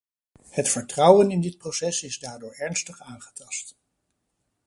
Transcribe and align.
Het 0.49 0.69
vertrouwen 0.69 1.31
in 1.31 1.41
dit 1.41 1.57
proces 1.57 2.03
is 2.03 2.19
daardoor 2.19 2.53
ernstig 2.53 3.01
aangetast. 3.01 3.75